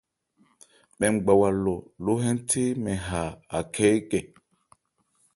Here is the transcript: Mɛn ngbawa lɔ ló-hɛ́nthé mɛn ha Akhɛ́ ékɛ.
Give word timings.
Mɛn 0.97 1.11
ngbawa 1.15 1.47
lɔ 1.63 1.75
ló-hɛ́nthé 2.03 2.63
mɛn 2.83 2.99
ha 3.07 3.21
Akhɛ́ 3.57 3.89
ékɛ. 3.97 4.19